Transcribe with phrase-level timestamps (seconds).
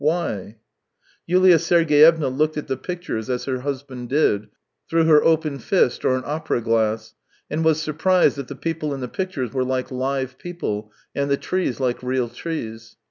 [0.03, 0.57] Why?
[1.27, 4.49] Yulia Sergeyevna looked at the pictures as THREE YEARS 271 her husband did,
[4.89, 7.13] through her open fist or an opera glass,
[7.51, 11.37] and was surprised that the people in the pictures were like live people, and the
[11.37, 12.95] trees like real trees.